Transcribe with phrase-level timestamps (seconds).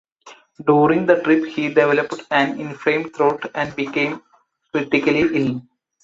[0.65, 4.23] During the trip he developed an inflamed throat and became
[4.71, 5.61] critically ill.